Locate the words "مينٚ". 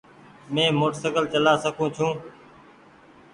0.53-0.77